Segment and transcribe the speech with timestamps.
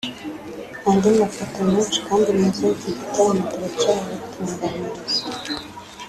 [0.89, 5.21] Andi mafoto menshi kandi meza y’iki gitaramo turacyayabatunganyiriza